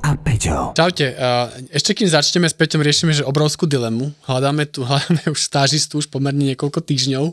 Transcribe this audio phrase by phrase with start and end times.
[0.00, 0.72] a Peťo.
[0.72, 1.12] Čaute,
[1.70, 4.10] ešte kým začneme s Peťom, riešime, že obrovskú dilemu.
[4.24, 7.24] Hľadáme tu, hľadáme už stážistu už pomerne niekoľko týždňov.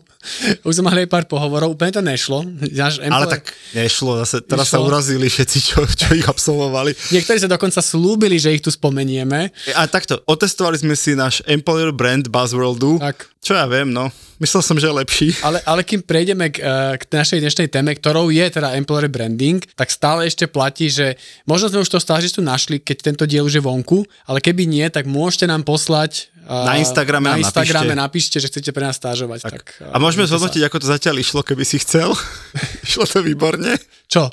[0.68, 2.44] Už sme mali aj pár pohovorov, úplne to nešlo.
[2.44, 4.88] Náš Ale tak nešlo, zase teraz sa Nešlo.
[4.92, 6.92] urazili všetci, čo, čo ich absolvovali.
[7.16, 9.56] Niektorí sa dokonca slúbili, že ich tu spomenieme.
[9.74, 13.00] A takto, otestovali sme si náš employer brand Buzzworldu.
[13.00, 13.32] Tak.
[13.48, 14.12] Čo ja viem, no.
[14.44, 15.28] Myslel som, že je lepší.
[15.40, 19.64] Ale, ale kým prejdeme k, eh, k našej dnešnej téme, ktorou je teda employer branding,
[19.72, 21.16] tak stále ešte platí, že
[21.48, 24.84] možno sme už to stážistu našli, keď tento diel už je vonku, ale keby nie,
[24.92, 28.00] tak môžete nám poslať Na Instagrame na Instagrame napíšte.
[28.00, 29.40] napíšte, že chcete pre nás stážovať.
[29.44, 32.16] Tak, eh, A môžeme zhodnotiť, ako to zatiaľ išlo, keby si chcel.
[32.88, 33.76] išlo to výborne.
[34.08, 34.32] Čo?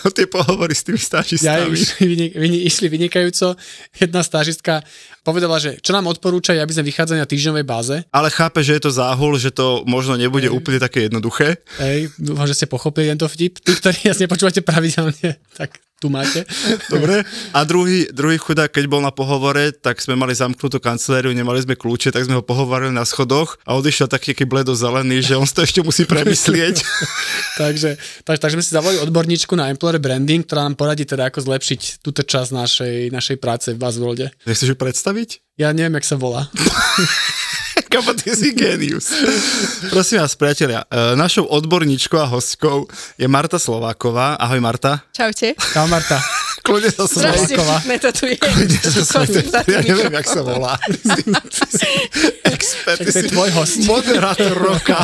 [0.00, 1.74] No tie pohovory s tými Ja stážistami.
[1.74, 3.58] išli, vynik, vynik, išli vynikajúco.
[3.98, 4.80] Jedna stážistka
[5.20, 7.96] povedala, že čo nám odporúča, aby sme vychádzali na týždňovej báze.
[8.08, 11.58] Ale chápe, že je to záhul, že to možno nebude úplne také jednoduché.
[11.82, 13.58] Hej, dúfam, že ste pochopili tento vtip.
[13.60, 16.46] Tí, ktorí nás nepočúvate pravidelne, tak tu máte.
[16.94, 17.26] Dobre.
[17.50, 21.74] A druhý, druhý chudák, keď bol na pohovore, tak sme mali zamknutú kanceláriu, nemali sme
[21.74, 25.44] kľúče, tak sme ho pohovorili na schodoch a odišiel taký aký bledo zelený, že on
[25.44, 26.80] to ešte musí premyslieť.
[27.60, 31.42] takže, takže, takže sme si zavolali odborníčku na employer branding, ktorá nám poradí teda, ako
[31.42, 34.30] zlepšiť túto časť našej, našej práce v Buzzworlde.
[34.46, 35.42] Nechceš ju predstaviť?
[35.58, 36.46] Ja neviem, jak sa volá.
[37.88, 39.12] Kamo, ty si genius.
[39.90, 42.84] Prosím vás, priatelia, e, našou odborníčkou a hostkou
[43.18, 44.34] je Marta Slováková.
[44.34, 45.00] Ahoj Marta.
[45.12, 45.56] Čaute.
[45.72, 46.20] Čau Marta.
[46.68, 47.76] Kľudne sa Strašne Slováková.
[47.96, 48.36] metatuje.
[49.72, 50.76] Ja neviem, jak sa volá.
[52.52, 53.88] Expert, to je tvoj host.
[53.88, 55.00] Moderátor roka.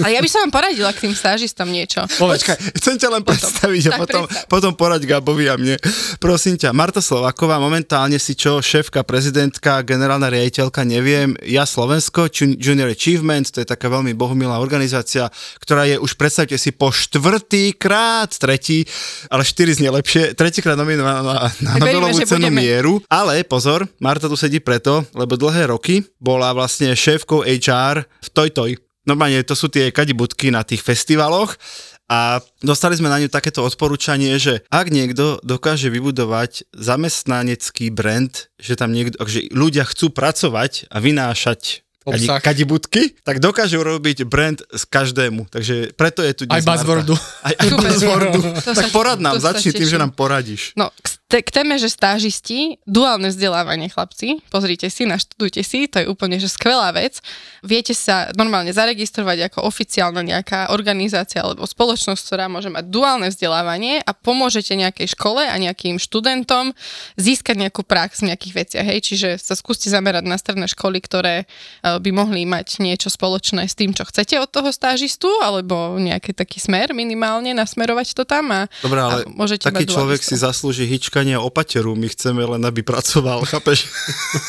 [0.00, 2.08] Ale ja by som vám poradila k tým stážistom niečo.
[2.08, 4.48] Počkaj, chcem ťa len predstaviť a potom, predstav.
[4.48, 5.76] potom porať Gabovi a mne.
[6.16, 12.56] Prosím ťa, Marta Slováková, momentálne si čo, šéfka, prezidentka, generálna riaditeľka, neviem, ja Slovensko, Jun-
[12.56, 15.28] Junior Achievement, to je taká veľmi bohumilá organizácia,
[15.60, 18.88] ktorá je už, predstavte si, po štvrtý krát, tretí,
[19.28, 22.60] ale štyri znie lepšie, tretíkrát nominovaná na, na Tak veríme, Nobelovú cenu budeme.
[22.62, 22.92] mieru.
[23.10, 28.48] Ale pozor, Marta tu sedí preto, lebo dlhé roky bola vlastne šéfkou HR v Toj
[28.54, 28.70] Toj.
[29.04, 31.60] Normálne to sú tie kadibudky na tých festivaloch
[32.08, 38.76] a dostali sme na ňu takéto odporúčanie, že ak niekto dokáže vybudovať zamestnanecký brand, že
[38.76, 42.40] tam niekto, že ľudia chcú pracovať a vynášať kadi, Obsah.
[42.44, 45.48] kadibudky, tak dokáže urobiť brand z každému.
[45.48, 46.84] Takže preto je tu Aj dnes Marta.
[46.84, 47.14] Buzzwordu.
[47.40, 47.68] Aj, aj.
[47.72, 48.40] Buzzwordu.
[48.60, 50.76] Tak porad nám, začni tým, že nám poradíš.
[50.76, 51.06] No, k,
[51.40, 56.52] k téme, že stážisti, duálne vzdelávanie, chlapci, pozrite si, naštudujte si, to je úplne že
[56.52, 57.24] skvelá vec.
[57.64, 64.04] Viete sa normálne zaregistrovať ako oficiálna nejaká organizácia alebo spoločnosť, ktorá môže mať duálne vzdelávanie
[64.04, 66.76] a pomôžete nejakej škole a nejakým študentom
[67.16, 68.86] získať nejakú prax v nejakých veciach.
[68.86, 68.98] Hej?
[69.08, 73.74] Čiže sa skúste zamerať na stredné školy, ktoré eh, by mohli mať niečo spoločné s
[73.74, 78.68] tým, čo chcete od toho stážistu, alebo nejaký taký smer minimálne, nasmerovať to tam a,
[78.84, 80.84] Dobre, ale a môžete taký človek si zaslúži
[81.24, 83.88] hyčkanie o pateru, my chceme len, aby pracoval, chápeš?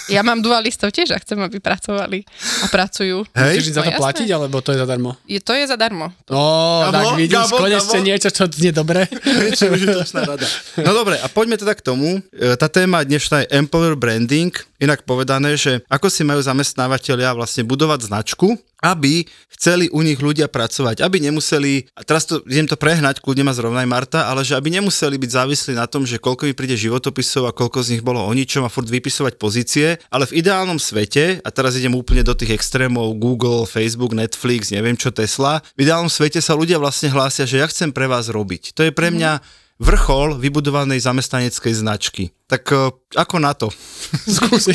[0.08, 2.28] Ja mám dualistov tiež a chcem, aby pracovali
[2.62, 3.24] a pracujú.
[3.32, 3.56] Hej?
[3.56, 4.02] Musíš za to No jasné.
[4.04, 5.10] platiť, alebo to je zadarmo?
[5.24, 6.12] Je, to je zadarmo.
[6.28, 6.42] No,
[6.84, 8.08] Gabo, tak vidíš, Gabo, konečne Gabo.
[8.08, 9.00] niečo, čo znie dobre.
[9.40, 10.48] Niečo užitočná rada.
[10.76, 12.20] No dobre, a poďme teda k tomu.
[12.32, 17.64] E, Tá téma dnešná je employer branding, inak povedané, že ako si majú zamestnávateľia vlastne
[17.64, 22.78] budovať značku, aby chceli u nich ľudia pracovať, aby nemuseli, a teraz to, idem to
[22.78, 26.46] prehnať, kľudne ma zrovnaj Marta, ale že aby nemuseli byť závislí na tom, že koľko
[26.46, 30.30] mi príde životopisov a koľko z nich bolo o ničom a furt vypisovať pozície, ale
[30.30, 35.10] v ideálnom svete, a teraz idem úplne do tých extrémov Google, Facebook, Netflix, neviem čo,
[35.10, 38.76] Tesla, v ideálnom svete sa ľudia vlastne hlásia, že ja chcem pre vás robiť.
[38.78, 42.24] To je pre mňa vrchol vybudovanej zamestnaneckej značky.
[42.46, 42.78] Tak e,
[43.14, 43.68] ako na to?
[44.38, 44.72] Skús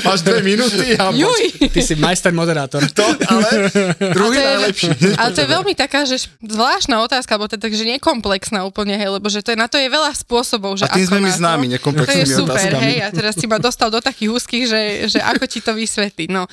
[0.00, 1.68] Máš dve minúty a Juj!
[1.68, 2.80] Ty si majster moderátor.
[2.88, 3.68] to, ale
[4.08, 4.88] druhý A to je- najlepší.
[5.14, 9.12] Ale to je veľmi taká, že zvláštna otázka, alebo to je takže nekomplexná úplne, hej,
[9.12, 11.22] lebo že to je, na to je veľa spôsobov, že A tým ako sme my
[11.22, 11.38] na to.
[11.38, 12.84] známi, To nekomplexnými je super, otázkami.
[12.86, 16.28] hej, a teraz si ma dostal do takých úzkých, že, že ako ti to vysvetliť,
[16.30, 16.48] no.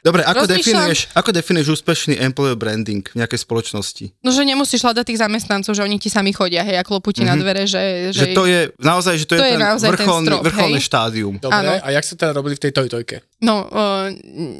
[0.00, 4.04] Dobre, ako Rozmýšľam- definuješ, ako definuješ úspešný employer branding v nejakej spoločnosti?
[4.24, 7.20] No, že nemusíš hľadať tých zamestnancov, že oni ti sami chodia, hej, a klopú ti
[7.20, 7.36] mm-hmm.
[7.36, 8.12] na dvere, že...
[8.16, 10.80] Že to je naozaj, že to, To je, je ten naozaj ten vrcholný, strop, vrcholné
[10.80, 10.86] hej?
[10.88, 11.34] štádium.
[11.36, 11.72] Dobre, Áno.
[11.84, 13.16] a jak sa teda robili v tej tojtojke?
[13.40, 14.12] No, uh,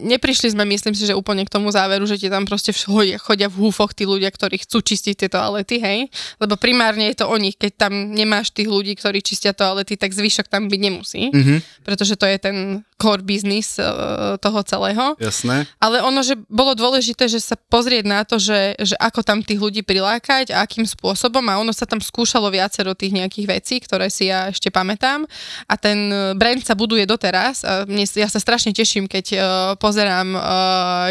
[0.08, 3.52] neprišli sme, myslím si, že úplne k tomu záveru, že ti tam proste chodia, chodia
[3.52, 6.08] v húfoch tí ľudia, ktorí chcú čistiť tie toalety, hej?
[6.40, 7.60] Lebo primárne je to o nich.
[7.60, 11.28] Keď tam nemáš tých ľudí, ktorí čistia toalety, tak zvyšok tam byť nemusí.
[11.28, 12.56] Mhm, Pretože to je ten
[13.00, 15.16] core business uh, toho celého.
[15.16, 15.64] jasné.
[15.80, 19.56] Ale ono, že bolo dôležité, že sa pozrieť na to, že, že ako tam tých
[19.56, 24.12] ľudí prilákať a akým spôsobom a ono sa tam skúšalo viacero tých nejakých vecí, ktoré
[24.12, 25.24] si ja ešte pamätám
[25.64, 29.40] a ten eh, brand sa buduje doteraz a mne, ja sa strašne teším, keď uh,
[29.76, 30.42] pozerám uh,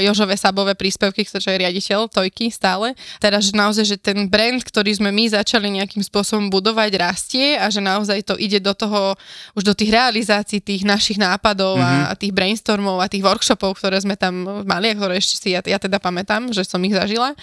[0.03, 2.97] Jožové Sabové príspevky, ktorý je riaditeľ Tojky stále.
[3.17, 7.67] Teraz, že naozaj, že ten brand, ktorý sme my začali nejakým spôsobom budovať, rastie a
[7.71, 9.15] že naozaj to ide do toho,
[9.55, 12.09] už do tých realizácií tých našich nápadov mm-hmm.
[12.09, 15.49] a, a tých brainstormov a tých workshopov, ktoré sme tam mali a ktoré ešte si
[15.55, 17.33] ja, ja teda pamätám, že som ich zažila.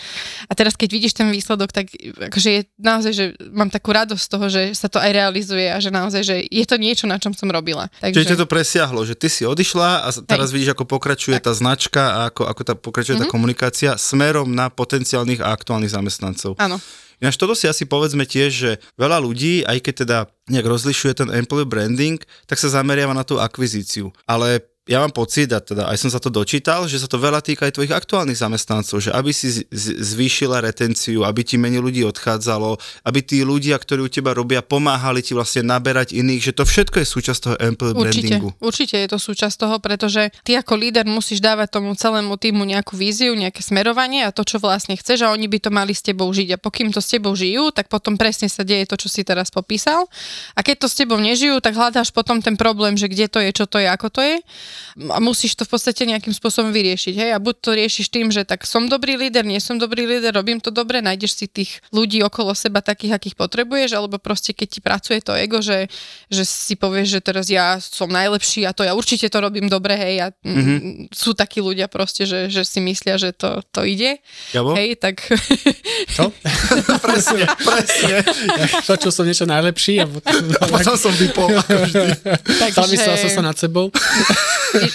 [0.46, 1.90] A teraz, keď vidíš ten výsledok, tak
[2.30, 5.78] akože je naozaj, že mám takú radosť z toho, že sa to aj realizuje a
[5.80, 7.88] že naozaj, že je to niečo, na čom som robila.
[8.00, 8.22] Takže...
[8.22, 12.02] Čiže to presiahlo, že ty si odišla a s- teraz vidíš, ako pokračuje tá značka
[12.02, 13.22] a ako, ako tá pokračuje Mhm.
[13.22, 16.54] tá komunikácia smerom na potenciálnych a aktuálnych zamestnancov.
[16.56, 16.78] Áno.
[17.16, 21.28] Ináč toto si asi povedzme tiež, že veľa ľudí, aj keď teda nejak rozlišuje ten
[21.30, 24.12] employee branding, tak sa zameriava na tú akvizíciu.
[24.22, 27.42] Ale ja mám pocit, a teda aj som sa to dočítal, že sa to veľa
[27.42, 31.82] týka aj tvojich aktuálnych zamestnancov, že aby si z- z- zvýšila retenciu, aby ti menej
[31.82, 36.52] ľudí odchádzalo, aby tí ľudia, ktorí u teba robia, pomáhali ti vlastne naberať iných, že
[36.54, 38.48] to všetko je súčasť toho employee Určite, brandingu.
[38.62, 42.94] určite je to súčasť toho, pretože ty ako líder musíš dávať tomu celému týmu nejakú
[42.94, 46.30] víziu, nejaké smerovanie a to, čo vlastne chceš a oni by to mali s tebou
[46.30, 46.54] žiť.
[46.54, 49.50] A pokým to s tebou žijú, tak potom presne sa deje to, čo si teraz
[49.50, 50.06] popísal.
[50.54, 53.50] A keď to s tebou nežijú, tak hľadáš potom ten problém, že kde to je,
[53.50, 54.36] čo to je, ako to je.
[55.12, 57.14] A musíš to v podstate nejakým spôsobom vyriešiť.
[57.14, 57.30] Hej?
[57.32, 60.58] A buď to riešiš tým, že tak som dobrý líder, nie som dobrý líder, robím
[60.58, 64.80] to dobre, nájdeš si tých ľudí okolo seba takých, akých potrebuješ, alebo proste keď ti
[64.82, 65.86] pracuje to ego, že,
[66.32, 69.94] že si povieš, že teraz ja som najlepší a to ja určite to robím dobre,
[69.94, 71.12] hej, a mm-hmm.
[71.14, 74.18] sú takí ľudia proste, že, že si myslia, že to, to ide,
[74.52, 74.74] Gabo?
[74.74, 75.22] hej, tak
[76.16, 76.32] Čo?
[77.06, 78.14] presne, presne.
[78.56, 82.00] Ja počul som niečo najlepší a potom, A potom som vypol, ako vždy.
[82.72, 83.92] zamyslel som sa nad sebou.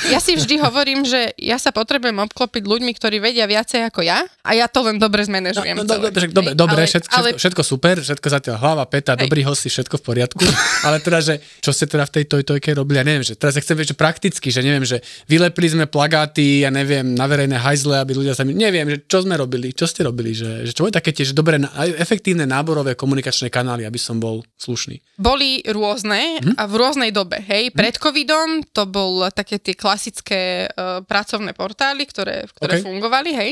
[0.08, 4.22] Ja si vždy hovorím, že ja sa potrebujem obklopiť ľuďmi, ktorí vedia viacej ako ja
[4.40, 5.74] a ja to len dobre zmanéžujem.
[5.74, 6.10] No, celé.
[6.10, 9.26] dobre, dobre, Hej, dobre ale- všetko, ale všetko, super, všetko zatiaľ hlava, peta, Hej.
[9.26, 10.42] dobrý hosti, všetko v poriadku.
[10.82, 13.62] Ale teda, že čo ste teda v tej tojtojke robili, ja neviem, že teraz ja
[13.62, 17.98] chcem vedieť, že prakticky, že neviem, že vylepili sme plagáty, ja neviem, na verejné hajzle,
[17.98, 20.86] aby ľudia sa mi, neviem, že čo sme robili, čo ste robili, že, že čo
[20.86, 21.58] je také tiež dobré,
[21.96, 25.02] efektívne náborové komunikačné kanály, aby som bol slušný.
[25.16, 26.54] boli rôzne Mhm.
[26.56, 27.70] a v rôznej dobe, hej.
[27.72, 32.86] Pred covidom to bol také tie klasické uh, pracovné portály, ktoré, ktoré OK.
[32.86, 33.52] fungovali, hej.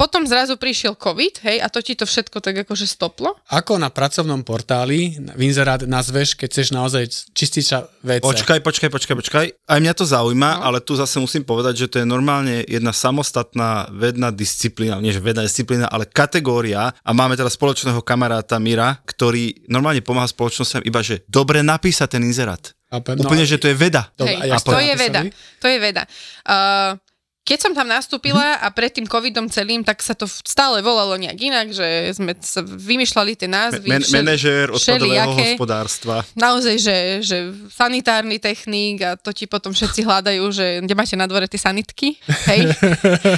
[0.00, 3.36] Potom zrazu prišiel covid, hej, a to ti to všetko tak akože stoplo.
[3.52, 7.04] Ako na pracovnom portáli v inzerát nazveš, keď chceš naozaj
[7.36, 8.24] čistiť sa WC?
[8.24, 9.46] Počkaj, počkaj, počkaj, počkaj.
[9.68, 10.62] Aj mňa to zaujíma, no.
[10.64, 15.20] ale tu zase musím povedať, že to je normálne jedna samostatná vedná disciplína, nie že
[15.20, 21.04] vedná disciplína, ale kategória a máme teda spoločného kamaráta Mira, ktorý normálne pomáha spoločnosťam iba,
[21.04, 22.72] že dobre napísať ten inzerát.
[22.90, 24.10] Chápem, Úplne, že to je veda.
[24.18, 25.22] Dobre, hej, a jak to je veda.
[25.62, 26.02] To je veda.
[26.42, 26.98] Uh,
[27.42, 28.60] keď som tam nastúpila Mhm.
[28.60, 32.60] a pred tým covidom celým, tak sa to stále volalo nejak inak, že sme sa
[32.60, 33.86] vymýšľali tie názvy.
[33.86, 36.22] Men- manažér odpadového hospodárstva.
[36.32, 37.36] naozaj, že, že
[37.70, 42.14] sanitárny technik a to ti potom všetci hľadajú, že kde máte na dvore tie sanitky,
[42.46, 42.70] hej?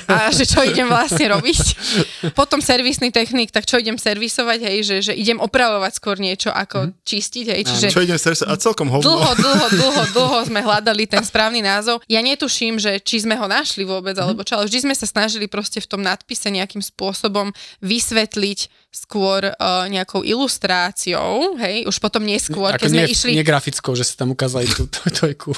[0.07, 1.59] A že čo idem vlastne robiť.
[2.33, 4.76] Potom servisný technik, tak čo idem servisovať, hej?
[4.83, 7.62] Že, že idem opravovať skôr niečo ako čistiť, hej?
[7.65, 9.05] Čiže Čo idem sa a celkom hovno.
[9.05, 12.03] dlho, dlho, dlho, dlho sme hľadali ten správny názov.
[12.07, 15.47] Ja netuším, že či sme ho našli vôbec, alebo čo, ale vždy sme sa snažili
[15.47, 17.53] proste v tom nadpise nejakým spôsobom
[17.85, 23.41] vysvetliť skôr uh, nejakou ilustráciou, hej, už potom neskôr, Ako keď sme nie, išli nie
[23.41, 24.85] grafickou, že sa tam ukázali tú
[25.25, 25.57] tojku.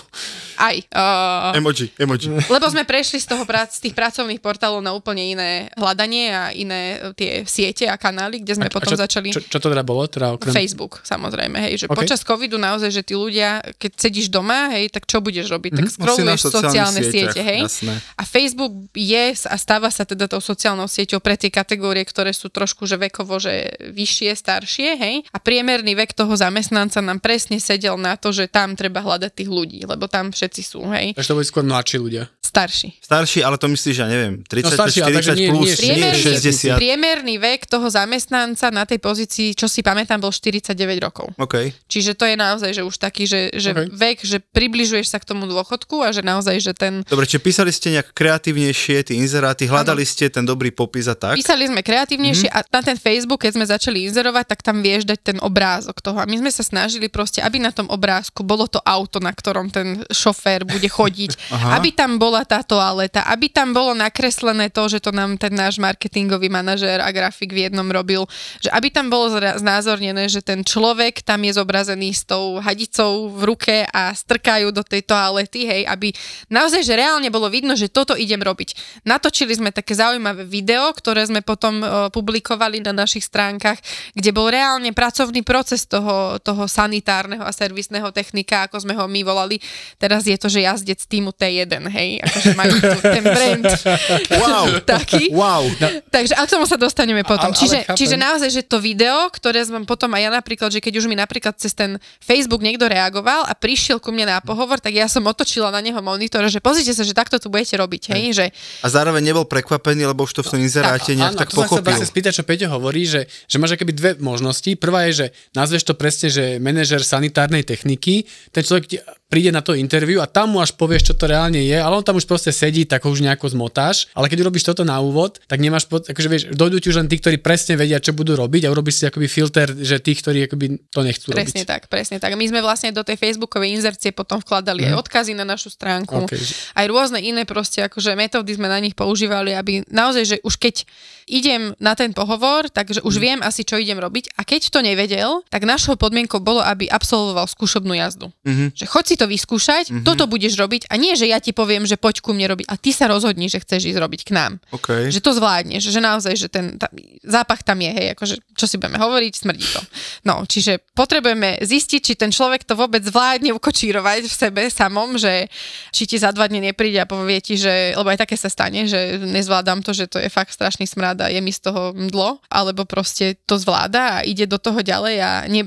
[0.54, 2.30] aj, uh, Emoji, emoji.
[2.46, 6.42] lebo sme prešli z, toho prác, z tých pracovných portálov na úplne iné hľadanie a
[6.54, 9.34] iné uh, tie siete a kanály, kde sme A- a potom čo, začali...
[9.34, 10.06] Čo, čo to teda bolo?
[10.06, 10.54] Teda okrem...
[10.54, 11.98] Facebook, samozrejme, hej, že OK.
[11.98, 12.06] okay.
[12.06, 15.74] počas covidu naozaj, že tí ľudia, keď sedíš doma, hej, tak čo budeš robiť?
[15.74, 15.92] Tak Mhm.
[15.94, 17.60] Scrolluješ sociálne sieťach, siete, hej?
[17.66, 17.94] jasné.
[18.14, 22.46] A Facebook je a stáva sa teda tou sociálnou sieťou pre tie kategórie, ktoré sú
[22.46, 27.56] trošku že vekovo vekovo, že vyššie, staršie, hej, a priemerný vek toho zamestnanca nám presne
[27.56, 31.24] sedel na to, že tam treba hľadať tých ľudí, lebo tam všetci sú, hej, Takže
[31.26, 32.28] to boli skôr mladší ľudia.
[32.44, 33.00] starší.
[33.00, 35.80] Starší, ale to myslíš, ja neviem, 35, starší, ale 40 takže nie- plus, nie- nie,
[35.80, 36.76] Priemerný, 60.
[36.76, 41.32] priemerný vek toho zamestnanca na tej pozícii, čo si pamätám, bol 49 rokov.
[41.36, 41.72] OK.
[41.84, 43.90] Čiže to je naozaj, že už taký, že, že Ok.
[43.90, 47.02] vek, že približuješ sa k tomu dôchodku a že naozaj, že ten...
[47.02, 51.34] Dobre, čiže písali ste nejak kreatívnejšie tie inzeráty, hľadali ste ten dobrý popis a tak?
[51.34, 52.54] Písali sme kreatívnejšie Mhm.
[52.54, 56.18] a na ten Facebook, keď sme začali inzerovať, tak tam vieš dať ten obrázok toho.
[56.18, 59.70] A my sme sa snažili proste, aby na tom obrázku bolo to auto, na ktorom
[59.70, 61.78] ten šofér bude chodiť, Aha.
[61.78, 65.76] aby tam bola tá toaleta, aby tam bolo nakreslené to, že to nám ten náš
[65.78, 68.24] marketingový manažér a grafik v jednom robil,
[68.58, 73.28] že aby tam bolo zra- znázornené, že ten človek tam je zobrazený s tou hadicou
[73.28, 76.10] v ruke a strkajú do tej toalety, hej, aby
[76.48, 79.02] naozaj, že reálne bolo vidno, že toto idem robiť.
[79.04, 83.76] Natočili sme také zaujímavé video, ktoré sme potom uh, publikovali na našich stránkach,
[84.10, 89.20] kde bol reálne pracovný proces toho, toho sanitárneho a servisného technika, ako sme ho my
[89.20, 89.60] volali.
[89.96, 93.64] Teraz je to, že jazdec týmu T1, hej, akože majú tu ten brand
[94.42, 94.80] Wow.
[94.82, 95.30] taký.
[95.30, 95.68] Wow.
[96.08, 97.48] Takže a k tomu sa dostaneme potom.
[97.48, 97.96] Ale- ale čiže, chápem.
[97.96, 101.14] čiže naozaj, že to video, ktoré som potom aj ja napríklad, že keď už mi
[101.14, 105.24] napríklad cez ten Facebook niekto reagoval a prišiel ku mne na pohovor, tak ja som
[105.24, 108.46] otočila na neho monitor, že pozrite sa, že takto tu budete robiť, hej, že
[108.80, 111.84] A zároveň nebol prekvapený, lebo už to v tom inzeráte nejak Áno, tak sa pochopil.
[111.84, 114.70] vlastne spýtať, čo Peťo hovorí, že, že máš akoby dve možnosti.
[114.78, 115.26] Prvá je, že
[115.58, 118.96] nazveš to presne, že manažer sanitárnej techniky, ten človek ti
[119.34, 122.06] príde na to interview a tam mu až povieš, čo to reálne je, ale on
[122.06, 124.06] tam už proste sedí, tak ho už nejako zmotáš.
[124.14, 127.10] Ale keď urobíš toto na úvod, tak nemáš, pod, akože vieš, dojdú ti už len
[127.10, 130.46] tí, ktorí presne vedia, čo budú robiť a urobíš si akoby filter, že tých, ktorí
[130.46, 131.72] akoby to nechcú presne robiť.
[131.72, 132.30] tak, presne tak.
[132.38, 136.38] My sme vlastne do tej Facebookovej inzercie potom vkladali aj odkazy na našu stránku, OK.
[136.78, 140.86] aj rôzne iné proste akože metódy sme na nich používali, aby naozaj, že už keď
[141.26, 145.46] idem na ten pohovor, takže už viem asi, čo idem robiť a keď to nevedel,
[145.48, 148.34] tak našou podmienkou bolo, aby absolvoval skúšobnú jazdu.
[148.74, 151.94] Že choď si to vyskúšať, toto budeš robiť a nie, že ja ti poviem, že
[151.94, 154.52] poď ku mne robiť a ty sa rozhodni, že chceš ísť robiť k nám.
[154.74, 155.08] OK.
[155.08, 156.90] Že to zvládneš, že naozaj, že ten tá,
[157.22, 159.80] zápach tam je, hej, akože čo si budeme hovoriť, smrdí to.
[160.26, 165.46] No, čiže potrebujeme zistiť, či ten človek to vôbec zvládne ukočírovať v sebe samom, že
[165.94, 168.90] či ti za dva dní nepríde a povie ti, že, lebo aj také sa stane,
[168.90, 172.42] že nezvládam to, že to je fakt strašný smrad a je mi z toho mdlo,
[172.64, 175.60] alebo proste to zvláda a ide do toho ďalej a ne,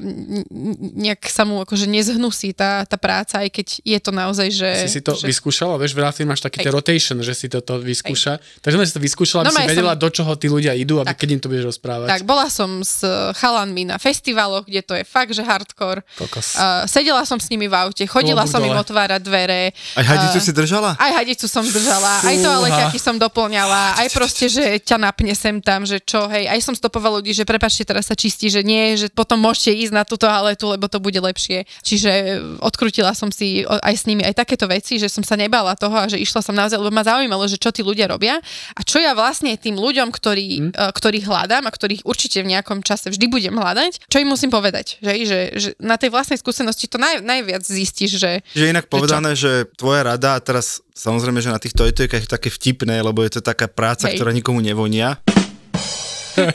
[0.97, 4.69] nejak sa mu akože nezhnusí tá, tá práca, aj keď je to naozaj, že...
[4.89, 5.29] Si si to že...
[5.29, 8.41] vyskúšala, vieš, veľa firm máš taký ten rotation, že si to, to vyskúša.
[8.61, 10.73] Takže sme si to vyskúšala, aby No, si aj vedela, som- do čoho tí ľudia
[10.73, 11.17] idú, aby Tak.
[11.21, 12.07] keď im to budeš rozprávať.
[12.09, 13.05] Tak, bola som s
[13.37, 16.01] chalanmi na festivaloch, kde to je fakt, že hardcore.
[16.17, 16.57] Kokos.
[16.57, 18.81] Uh, sedela som s nimi v aute, chodila Klobúk som im dole.
[18.83, 19.61] otvárať dvere.
[19.95, 20.89] Aj hadicu a- si držala?
[20.97, 25.33] Aj hadicu som držala, aj to ale aký som doplňala, aj proste, že ťa napne
[25.35, 28.63] sem tam, že čo, hej, aj som stopovala ľudí, že prepačte, teraz sa čistí, že
[28.63, 31.67] nie, že potom môžete ísť na tú toaletu, lebo to bude lepšie.
[31.83, 35.99] Čiže odkrutila som si aj s nimi aj takéto veci, že som sa nebala toho
[35.99, 38.39] a že išla som naozaj, lebo ma zaujímalo, že čo tí ľudia robia
[38.71, 42.79] a čo ja vlastne tým ľuďom, ktorí, uh, ktorých hľadám a ktorých určite v nejakom
[42.81, 46.87] čase vždy budem hľadať, čo im musím povedať, že, že, že na tej vlastnej skúsenosti
[46.87, 51.51] to naj, najviac zistíš, že Že inak povedané, že tvoja rada, a teraz samozrejme, že
[51.51, 54.21] na tých tojtojkách je také vtipné, lebo je to taká práca, Hej.
[54.21, 55.19] ktorá nikomu nevonia.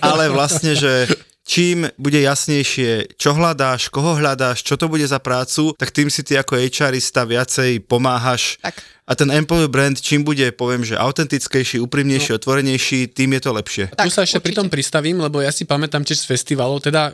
[0.01, 1.11] Ale vlastne, že
[1.43, 6.23] čím bude jasnejšie, čo hľadáš, koho hľadáš, čo to bude za prácu, tak tým si
[6.23, 8.59] ty ako HRista viacej pomáhaš.
[8.63, 8.79] tak.
[9.03, 13.85] A ten employer brand, čím bude, poviem, že autentickejší, úprimnejší, otvorenejší, tým je to lepšie.
[13.91, 16.87] A tu Tak, sa ešte pri tom pristavím, lebo ja si pamätám tiež z festivalov,
[16.87, 17.11] teda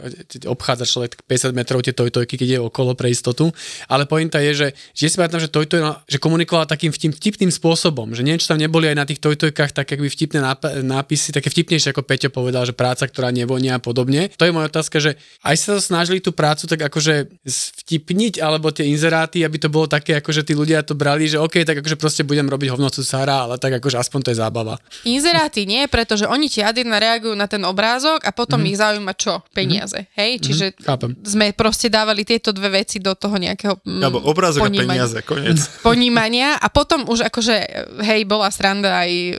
[0.52, 3.48] obchádza človek 50 metrov tie tojtojky, keď je okolo pre istotu,
[3.88, 7.48] ale pointa je, že, že si pamätám, že tojtoj no, že komunikovala takým vtip, vtipným
[7.48, 11.32] spôsobom, že neviem, či tam neboli aj na tých tojtojkách také by vtipné náp- nápisy,
[11.32, 14.28] také vtipnejšie, ako Peťo povedal, že práca, ktorá nevonia a podobne.
[14.36, 18.68] To je moja otázka, že aj sa to snažili tú prácu tak akože vtipniť, alebo
[18.68, 21.96] tie inzeráty, aby to bolo také, akože tí ľudia to brali, že OK, tak akože
[21.96, 24.74] proste budem robiť hovnocu Sara, ale tak akože aspoň to je zábava.
[25.06, 28.70] Inzeráty nie, pretože oni ti adina reagujú na ten obrázok a potom mm-hmm.
[28.74, 29.40] ich zaujíma čo?
[29.54, 30.10] Peniaze.
[30.18, 30.42] Hej?
[30.42, 31.14] Čiže Chápem.
[31.22, 35.06] sme proste dávali tieto dve veci do toho nejakého mm, Alebo obrázok a ponímania.
[35.06, 35.58] peniaze, koniec.
[35.88, 37.56] ponímania a potom už akože,
[38.02, 39.32] hej, bola sranda aj e,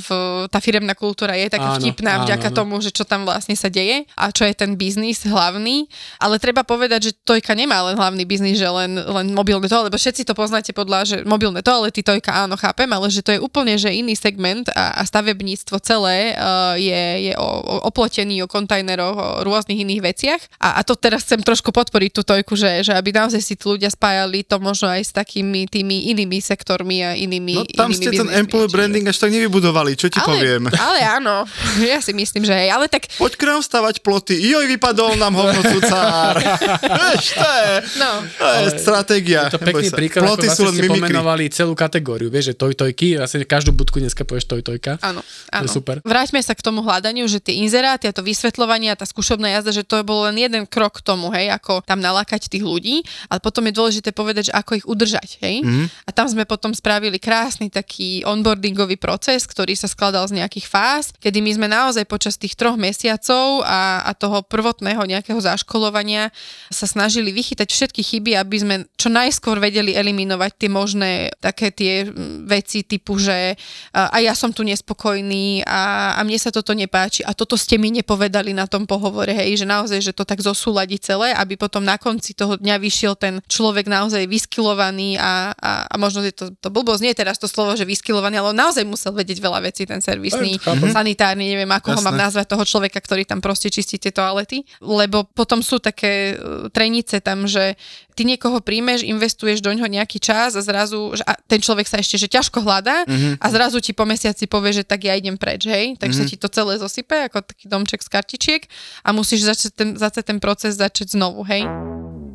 [0.00, 0.08] v,
[0.48, 2.56] tá firemná kultúra je taká Áno, vtipná áno, vďaka áno.
[2.56, 5.86] tomu, že čo tam vlastne sa deje a čo je ten biznis hlavný,
[6.22, 9.94] ale treba povedať, že Tojka nemá len hlavný biznis, že len, len mobilné to, lebo
[9.94, 13.42] všetci to poznáte podľa, že mobilné to, toalety, tojka, áno, chápem, ale že to je
[13.42, 18.46] úplne, že iný segment a, a stavebníctvo celé uh, je, je o, o, oplotený o
[18.46, 20.40] kontajneroch, o rôznych iných veciach.
[20.62, 23.66] A, a to teraz chcem trošku podporiť tú tojku, že, že aby naozaj si tí
[23.66, 27.98] ľudia spájali to možno aj s takými tými inými sektormi a inými No tam inými
[27.98, 30.62] ste ten employer čiže- branding až tak nevybudovali, čo ti ale, poviem.
[30.86, 31.42] Ale áno,
[31.82, 34.38] ja si myslím, že hej, ale tak Poď k nám stavať ploty.
[34.38, 36.38] Joj, vypadol nám hovno cucár.
[37.10, 38.10] Vieš, to je, no.
[38.38, 39.50] to je stratégia.
[39.50, 41.00] Je to pekný príklad, Ploty ako vlastne ste mimikry.
[41.08, 42.28] pomenovali celú kategóriu.
[42.32, 44.98] Vieš, že toj tojky, vlastne každú budku dneska povieš toj tojka.
[45.00, 45.64] Áno, To áno.
[45.66, 45.96] je super.
[46.02, 49.82] Vráťme sa k tomu hľadaniu, že tie inzeráty a to vysvetľovanie a tá skúšobná jazda,
[49.82, 53.38] že to bol len jeden krok k tomu, hej, ako tam nalákať tých ľudí, ale
[53.38, 55.62] potom je dôležité povedať, že ako ich udržať, hej.
[55.62, 55.86] Mm-hmm.
[56.08, 61.14] A tam sme potom spravili krásny taký onboardingový proces, ktorý sa skladal z nejakých fáz,
[61.22, 66.34] kedy my sme naozaj počas tých troch mesiacov a, a toho prvotného nejakého zaškolovania
[66.72, 72.08] sa snažili vychytať všetky chyby, aby sme čo najskôr vedeli eliminovať tie možné také tie
[72.08, 73.54] mm, veci typu, že
[73.94, 77.92] a, ja som tu nespokojný a, a mne sa toto nepáči a toto ste mi
[77.92, 82.00] nepovedali na tom pohovore, hej, že naozaj, že to tak zosúľadi celé, aby potom na
[82.00, 86.68] konci toho dňa vyšiel ten človek naozaj vyskilovaný a, a, a možno je to, to
[86.72, 89.84] blbosť, nie je teraz to slovo, že vyskilovaný, ale on naozaj musel vedieť veľa vecí,
[89.84, 90.88] ten servisný, chápem.
[90.88, 95.28] sanitárny, neviem ako ho mám nazvať, toho človeka, ktorý tam proste čistí tie toalety, lebo
[95.28, 97.74] potom sú také e, trenice tam, že
[98.12, 101.98] ty niekoho príjmeš, investuješ do ňoho nejaký čas a zrazu, že a ten človek sa
[101.98, 103.40] ešte že ťažko hľadá Mhm.
[103.40, 106.36] a zrazu ti po mesiaci povie, že tak ja idem preč, hej, tak sa ti
[106.36, 108.62] to celé zosype ako taký domček z kartičiek
[109.02, 111.64] a musíš začať ten, začať ten proces začať znovu, hej.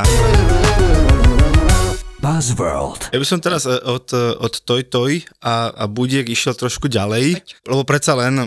[2.28, 3.08] Buzzworld.
[3.08, 6.84] Ja by som teraz e, od, e, od Toj Toj a, a Budiek išiel trošku
[6.92, 8.46] ďalej, lebo predsa len e,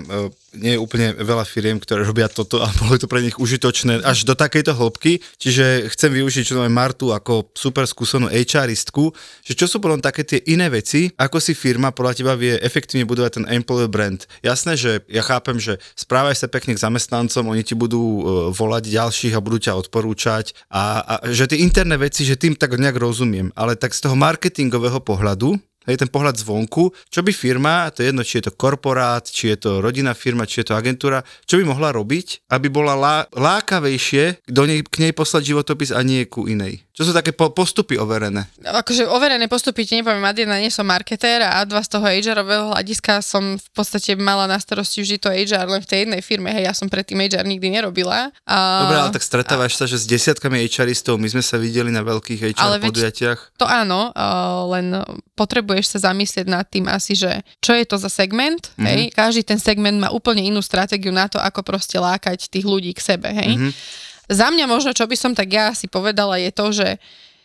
[0.55, 4.27] nie je úplne veľa firiem, ktoré robia toto a bolo to pre nich užitočné až
[4.27, 9.79] do takejto hĺbky, čiže chcem využiť čo Martu ako super skúsenú HRistku, že čo sú
[9.79, 13.87] potom také tie iné veci, ako si firma podľa teba vie efektívne budovať ten employer
[13.87, 14.27] brand.
[14.43, 18.91] Jasné, že ja chápem, že správaj sa pekne k zamestnancom, oni ti budú e, volať
[18.91, 22.99] ďalších a budú ťa odporúčať a, a že tie interné veci, že tým tak nejak
[22.99, 25.55] rozumiem, ale tak z toho marketingového pohľadu,
[25.89, 29.49] Hej, ten pohľad zvonku, čo by firma, to je jedno, či je to korporát, či
[29.49, 33.25] je to rodinná firma, či je to agentúra, čo by mohla robiť, aby bola lá,
[33.33, 36.85] lákavejšie do nej, k nej poslať životopis a nie ku inej.
[37.01, 38.45] Čo sú také po, postupy overené?
[38.61, 42.05] Akože overené postupy ti nepoviem, ad jedna nie som marketér a ad dva z toho
[42.05, 46.21] HR-ového hľadiska som v podstate mala na starosti vždy to HR len v tej jednej
[46.21, 48.29] firme, hej, ja som predtým HR nikdy nerobila.
[48.45, 52.05] A, Dobre, ale tak stretávaš sa, že s desiatkami HRistov, my sme sa videli na
[52.05, 53.57] veľkých HR Ale podujatiach.
[53.57, 54.93] To áno, uh, len
[55.33, 58.85] potrebuješ sa zamyslieť nad tým asi, že čo je to za segment, mm-hmm.
[58.85, 62.93] hej, každý ten segment má úplne inú stratégiu na to, ako proste lákať tých ľudí
[62.93, 63.57] k sebe, hej.
[63.57, 64.09] Mm-hmm.
[64.29, 66.87] Za mňa možno, čo by som tak ja si povedala, je to, že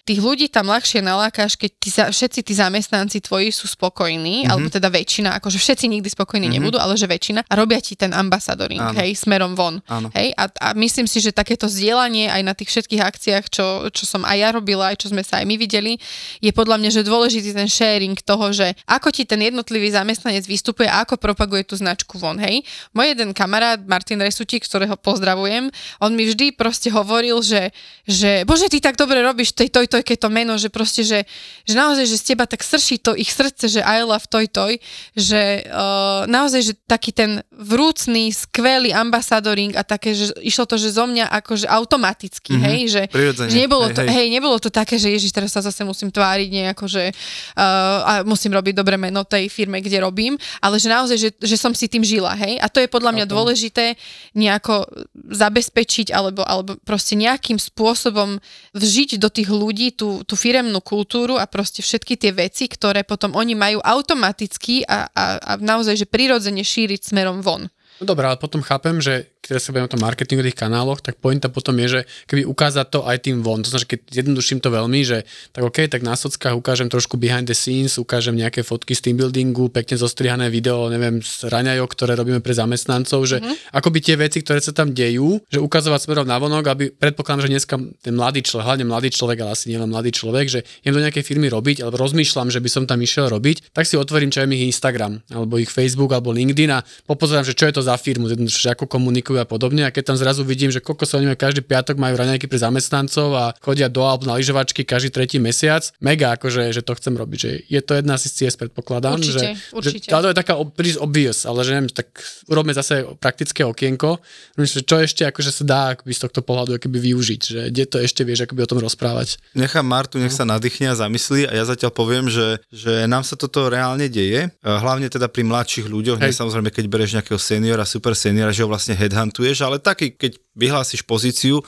[0.06, 4.50] tých ľudí tam ľahšie nalákaš, keď tí, všetci tí zamestnanci tvoji sú spokojní, mm-hmm.
[4.54, 6.62] alebo teda väčšina, akože všetci nikdy spokojní mm-hmm.
[6.62, 8.94] nebudú, ale že väčšina a robia ti ten ambasadoring, Áno.
[9.02, 9.82] hej, smerom von.
[9.90, 10.14] Áno.
[10.14, 14.06] Hej, a, a myslím si, že takéto zdieľanie aj na tých všetkých akciách, čo, čo
[14.06, 15.98] som aj ja robila, aj čo sme sa aj my videli,
[16.38, 20.86] je podľa mňa, že dôležitý ten sharing toho, že ako ti ten jednotlivý zamestnanec vystupuje
[20.86, 22.62] a ako propaguje tú značku von, hej.
[22.94, 25.66] Môj jeden kamarát, Martin Resutík, ktorého pozdravujem,
[25.98, 27.74] on mi vždy proste hovoril, že,
[28.06, 31.24] že bože, ty tak dobre robíš tej toj tojke to meno, že proste, že,
[31.64, 34.72] že naozaj, že z teba tak srší to ich srdce, že I love toj toj,
[35.16, 40.92] že uh, naozaj, že taký ten vrúcný, skvelý ambasadoring a také, že išlo to, že
[40.92, 42.66] zo mňa akože automaticky, mm-hmm.
[42.68, 43.48] hej, že, Prirodzene.
[43.48, 44.12] že nebolo Hej, to, hej.
[44.12, 48.12] hej, nebolo to také, že ježiš, teraz sa zase musím tváriť nejako, že uh, a
[48.26, 51.88] musím robiť dobré meno tej firme, kde robím, ale že naozaj, že, že som si
[51.88, 53.96] tým žila, hej, a to je podľa mňa dôležité
[54.36, 54.84] nejako
[55.30, 58.38] zabezpečiť alebo, alebo proste nejakým spôsobom
[58.76, 63.36] vžiť do tých ľudí tú, tú firemnú kultúru a proste všetky tie veci, ktoré potom
[63.36, 67.68] oni majú automaticky a, a, a naozaj, že prirodzene šíriť smerom von.
[67.96, 71.22] No dobré, ale potom chápem, že ktoré sa bavíme o tom marketingu tých kanáloch, tak
[71.22, 73.62] pointa potom je, že keby ukázať to aj tým von.
[73.62, 75.22] To znamená, že keď jednoduším to veľmi, že
[75.54, 79.16] tak OK, tak na sockách ukážem trošku behind the scenes, ukážem nejaké fotky z team
[79.16, 83.72] buildingu, pekne zostrihané video, neviem, z raňajok, ktoré robíme pre zamestnancov, že mm-hmm.
[83.76, 87.46] ako by tie veci, ktoré sa tam dejú, že ukazovať smerom na vonok, aby predpokladám,
[87.46, 90.98] že dneska ten mladý človek, hlavne mladý človek, ale asi nielen mladý človek, že idem
[90.98, 94.32] do nejakej firmy robiť, alebo rozmýšľam, že by som tam išiel robiť, tak si otvorím
[94.32, 97.82] čo je ich Instagram, alebo ich Facebook, alebo LinkedIn a popozerám, že čo je to
[97.84, 99.86] za firmu, že ako komunikujú a podobne.
[99.86, 103.28] A keď tam zrazu vidím, že koľko sa oni každý piatok majú raňajky pre zamestnancov
[103.36, 107.38] a chodia do Alp na lyžovačky každý tretí mesiac, mega akože, že to chcem robiť.
[107.38, 109.20] Že je to jedna z ciest, predpokladám.
[109.20, 110.08] Určite, že, určite.
[110.08, 112.08] Že, to je taká príliš obvious, ale že neviem, tak
[112.48, 114.18] urobme zase praktické okienko.
[114.56, 117.96] Myslím, čo ešte akože sa dá akoby z tohto pohľadu akoby využiť, že kde to
[118.00, 119.40] ešte vieš akoby o tom rozprávať.
[119.52, 123.36] Nechám Martu, nech sa nadýchne a zamyslí a ja zatiaľ poviem, že, že nám sa
[123.36, 128.16] toto reálne deje, hlavne teda pri mladších ľuďoch, nie samozrejme, keď bereš nejakého seniora, super
[128.16, 128.96] seniora, že ho vlastne
[129.26, 131.62] headhuntuješ, ale taký, keď vyhlásiš pozíciu,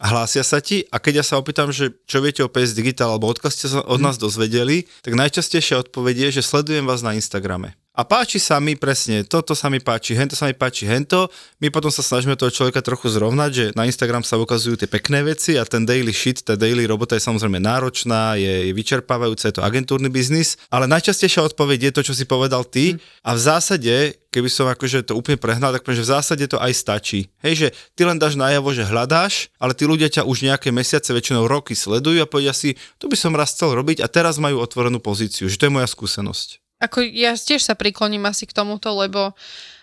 [0.00, 3.30] hlásia sa ti a keď ja sa opýtam, že čo viete o PS Digital alebo
[3.30, 7.76] odkiaľ ste sa od nás dozvedeli, tak najčastejšia odpovedie je, že sledujem vás na Instagrame.
[7.94, 11.30] A páči sa mi presne, toto sa mi páči, hento sa mi páči, hento.
[11.62, 15.22] My potom sa snažíme toho človeka trochu zrovnať, že na Instagram sa ukazujú tie pekné
[15.22, 19.54] veci a ten daily shit, tá daily robota je samozrejme náročná, je, je vyčerpávajúca, je
[19.54, 24.18] to agentúrny biznis, ale najčastejšia odpoveď je to, čo si povedal ty a v zásade,
[24.34, 27.30] keby som akože to úplne prehnal, tak poviem, že v zásade to aj stačí.
[27.46, 31.14] Hej, že ty len dáš najavo, že hľadáš, ale tí ľudia ťa už nejaké mesiace,
[31.14, 34.58] väčšinou roky sledujú a povedia si, tu by som raz chcel robiť a teraz majú
[34.58, 36.63] otvorenú pozíciu, že to je moja skúsenosť.
[36.82, 39.32] Ako ja tiež sa prikloním asi k tomuto, lebo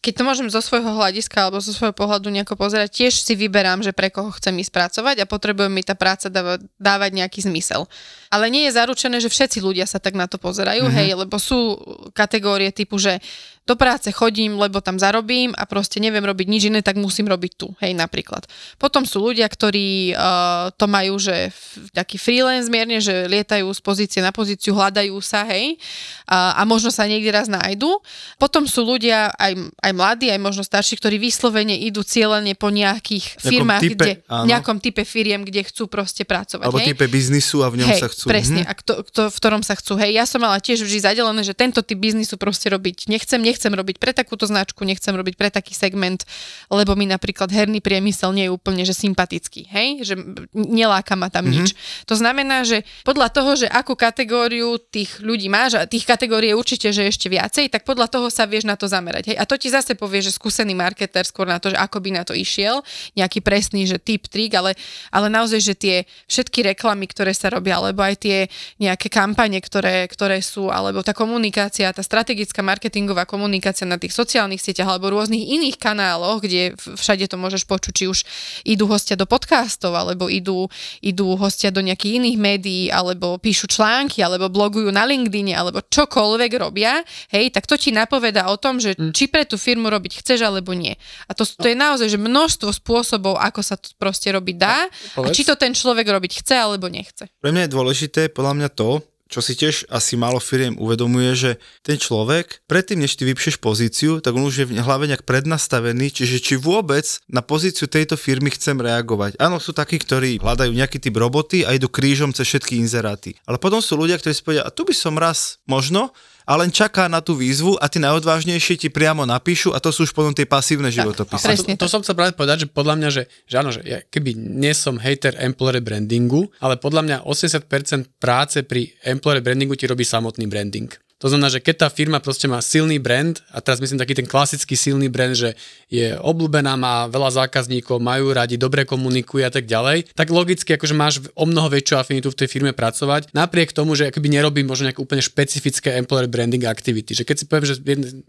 [0.03, 3.79] keď to môžem zo svojho hľadiska alebo zo svojho pohľadu nejako pozerať, tiež si vyberám,
[3.85, 7.87] že pre koho chcem ísť pracovať a potrebujem mi tá práca dáva, dávať nejaký zmysel.
[8.31, 10.97] Ale nie je zaručené, že všetci ľudia sa tak na to pozerajú, mm-hmm.
[11.03, 11.75] hej, lebo sú
[12.15, 13.19] kategórie typu, že
[13.61, 17.51] do práce chodím, lebo tam zarobím a proste neviem robiť nič iné, tak musím robiť
[17.55, 18.49] tu, hej, napríklad.
[18.81, 21.53] Potom sú ľudia, ktorí uh, to majú, že
[21.93, 25.77] taký freelance mierne, že lietajú z pozície na pozíciu, hľadajú sa, hej,
[26.25, 28.01] a, a možno sa niekde raz nájdu.
[28.41, 33.39] Potom sú ľudia, aj, aj mladí, aj možno starší, ktorí vyslovene idú cieľene po nejakých
[33.39, 34.49] firmách, type, kde, áno.
[34.49, 36.97] nejakom type firiem, kde chcú proste pracovať, Alebo hej.
[36.97, 38.20] type biznisu a v ňom Hej, sa chcú.
[38.27, 38.69] Presne, Mhm.
[38.69, 39.97] a kto, kto, v ktorom sa chcú.
[39.97, 43.71] Hej, ja som mala tiež vždy zadelené, že tento typ biznisu proste robiť nechcem, nechcem
[43.71, 46.25] robiť pre takúto značku, nechcem robiť pre taký segment,
[46.67, 50.13] lebo mi napríklad herný priemysel nie je úplne že sympatický, hej, že
[50.53, 51.63] neláka ma tam mm-hmm.
[51.63, 51.77] nič.
[52.09, 56.59] To znamená, že podľa toho, že akú kategóriu tých ľudí máš, a tých kategórií je
[56.59, 59.33] určite, že ešte viacej, tak podľa toho sa vieš na to zamerať.
[59.33, 59.37] Hej.
[59.39, 62.23] A to ti zase povie, že skúsený marketer skôr na to, že ako by na
[62.25, 62.83] to išiel,
[63.15, 64.75] nejaký presný, že tip, trik, ale,
[65.13, 65.95] ale naozaj, že tie
[66.27, 68.47] všetky reklamy, ktoré sa robia, alebo aj tie
[68.79, 74.61] nejaké kampane, ktoré, ktoré sú, alebo tá komunikácia, tá strategická marketingová komunikácia na tých sociálnych
[74.61, 78.19] sieťach alebo rôznych iných kanáloch, kde všade to môžeš počuť, či už
[78.65, 80.67] idú hostia do podcastov, alebo idú,
[81.03, 86.51] idú hostia do nejakých iných médií, alebo píšu články, alebo blogujú na LinkedIne, alebo čokoľvek
[86.57, 90.45] robia, hej, tak to ti napoveda o tom, že či pre tú firmu robiť chceš,
[90.45, 90.95] alebo nie.
[91.27, 94.87] A to, to je naozaj, že množstvo spôsobov, ako sa to proste robiť dá
[95.21, 97.29] a či to ten človek robiť chce, alebo nechce.
[97.41, 101.51] Pre mňa je dôležité, podľa mňa to, čo si tiež asi málo firiem uvedomuje, že
[101.87, 106.11] ten človek, predtým než ty vypšeš pozíciu, tak on už je v hlave nejak prednastavený,
[106.11, 109.39] čiže či vôbec na pozíciu tejto firmy chcem reagovať.
[109.39, 113.39] Áno, sú takí, ktorí hľadajú nejaký typ roboty a idú krížom cez všetky inzeráty.
[113.47, 116.11] Ale potom sú ľudia, ktorí si povedia, a tu by som raz možno,
[116.51, 120.03] a len čaká na tú výzvu a tí najodvážnejší ti priamo napíšu a to sú
[120.03, 121.47] už potom tie pasívne životopisy.
[121.47, 124.03] presne to, to som chcel práve povedať, že podľa mňa, že, že áno, že ja
[124.03, 129.87] keby nie som hater employer brandingu, ale podľa mňa 80% práce pri employer brandingu ti
[129.87, 130.91] robí samotný branding.
[131.21, 134.27] To znamená, že keď tá firma proste má silný brand, a teraz myslím taký ten
[134.29, 135.53] klasický silný brand, že
[135.91, 140.95] je obľúbená, má veľa zákazníkov, majú radi, dobre komunikuje a tak ďalej, tak logicky akože
[140.95, 144.87] máš o mnoho väčšiu afinitu v tej firme pracovať, napriek tomu, že akoby nerobí možno
[144.87, 147.11] nejaké úplne špecifické employer branding activity.
[147.11, 147.75] Že keď si poviem, že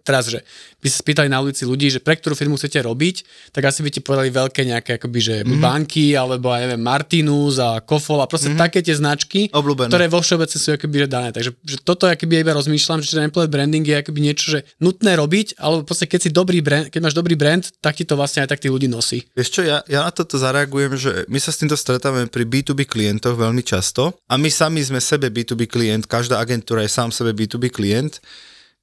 [0.03, 0.43] teraz, že
[0.83, 3.17] by sa spýtali na ulici ľudí, že pre ktorú firmu chcete robiť,
[3.55, 5.49] tak asi by ti povedali veľké nejaké akoby, že Mhm.
[5.49, 5.63] mm-hmm.
[5.63, 8.63] banky, alebo ja neviem, Martinus a Kofol a proste mm-hmm.
[8.63, 9.49] také tie značky.
[9.53, 9.91] Obľúbené.
[9.91, 11.29] ktoré vo všeobecne sú akoby že dané.
[11.31, 15.15] Takže že toto akoby iba rozmýšľam, že ten employer branding je akoby niečo, že nutné
[15.15, 18.43] robiť, alebo proste keď si dobrý brand, keď máš dobrý brand, tak ti to vlastne
[18.43, 19.25] aj tak tí ľudí nosí.
[19.39, 22.85] Vieš čo, ja, ja na toto zareagujem, že my sa s týmto stretávame pri B2B
[22.89, 27.33] klientoch veľmi často a my sami sme sebe B2B klient, každá agentúra je sám sebe
[27.33, 28.19] B2B klient,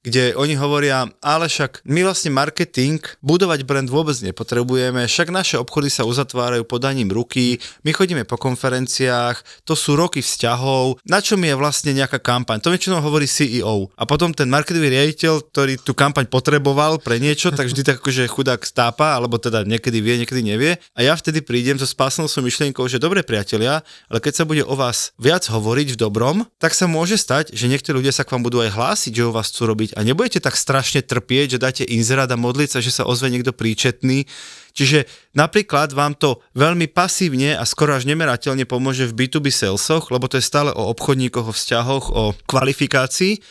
[0.00, 5.92] kde oni hovoria, ale však my vlastne marketing, budovať brand vôbec nepotrebujeme, však naše obchody
[5.92, 11.52] sa uzatvárajú podaním ruky, my chodíme po konferenciách, to sú roky vzťahov, na čo mi
[11.52, 12.64] je vlastne nejaká kampaň.
[12.64, 13.92] To väčšinou hovorí CEO.
[14.00, 18.24] A potom ten marketový riaditeľ, ktorý tú kampaň potreboval pre niečo, tak vždy tak akože
[18.24, 20.80] chudák stápa, alebo teda niekedy vie, niekedy nevie.
[20.96, 24.72] A ja vtedy prídem so spásnou myšlienkou, že dobre priatelia, ale keď sa bude o
[24.72, 28.42] vás viac hovoriť v dobrom, tak sa môže stať, že niektorí ľudia sa k vám
[28.48, 31.84] budú aj hlásiť, že o vás chcú robiť a nebudete tak strašne trpieť, že dáte
[31.86, 34.26] inzerát a modliť sa, že sa ozve niekto príčetný.
[34.74, 40.30] Čiže napríklad vám to veľmi pasívne a skoro až nemerateľne pomôže v B2B salesoch, lebo
[40.30, 43.42] to je stále o obchodníkoch, o vzťahoch, o kvalifikácii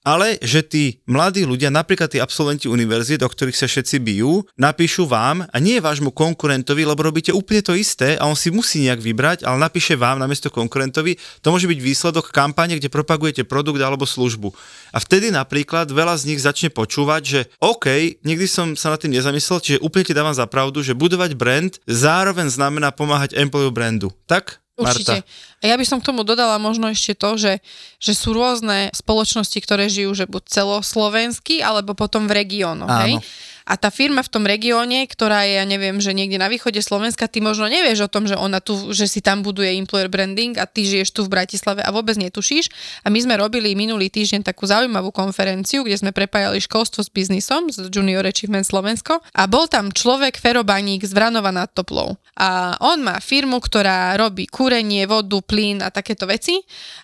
[0.00, 5.04] ale že tí mladí ľudia, napríklad tí absolventi univerzít, do ktorých sa všetci bijú, napíšu
[5.04, 9.00] vám a nie vášmu konkurentovi, lebo robíte úplne to isté a on si musí nejak
[9.00, 11.20] vybrať, ale napíše vám namiesto konkurentovi.
[11.44, 14.52] To môže byť výsledok kampane, kde propagujete produkt alebo službu.
[14.96, 19.12] A vtedy napríklad veľa z nich začne počúvať, že OK, nikdy som sa nad tým
[19.12, 24.08] nezamyslel, čiže úplne ti dávam za pravdu, že budovať brand zároveň znamená pomáhať employee brandu.
[24.24, 24.60] Tak?
[24.80, 25.20] Určite.
[25.20, 25.60] Marta.
[25.60, 27.60] A ja by som k tomu dodala možno ešte to, že,
[28.00, 32.88] že sú rôzne spoločnosti, ktoré žijú že buď celoslovensky, alebo potom v regiónoch.
[32.88, 33.20] Hej?
[33.70, 37.30] A tá firma v tom regióne, ktorá je, ja neviem, že niekde na východe Slovenska,
[37.30, 40.66] ty možno nevieš o tom, že ona tu, že si tam buduje employer branding a
[40.66, 42.66] ty žiješ tu v Bratislave a vôbec netušíš.
[43.06, 47.70] A my sme robili minulý týždeň takú zaujímavú konferenciu, kde sme prepájali školstvo s biznisom,
[47.70, 52.18] z Junior Achievement Slovensko a bol tam človek Fero Baník z Vranova nad Toplou.
[52.40, 56.58] A on má firmu, ktorá robí kúrenie, vodu, plyn a takéto veci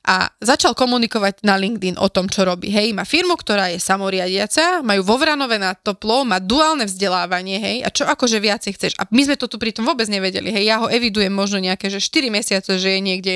[0.08, 2.72] a začal komunikovať na LinkedIn o tom, čo robí.
[2.72, 7.76] Hej, má firmu, ktorá je samoriadiaca, majú vo Vranove nad Toplou, má duálne vzdelávanie, hej,
[7.84, 8.92] a čo akože viacej chceš.
[8.96, 12.00] A my sme to tu pritom vôbec nevedeli, hej, ja ho evidujem možno nejaké, že
[12.00, 13.34] 4 mesiace, že je niekde